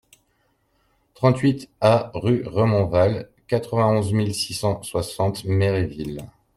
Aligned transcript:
trente-huit 1.13 1.69
A 1.79 2.09
rue 2.15 2.41
de 2.41 2.49
Renonval, 2.49 3.29
quatre-vingt-onze 3.45 4.11
mille 4.13 4.33
six 4.33 4.55
cent 4.55 4.81
soixante 4.81 5.43
Méréville 5.45 6.25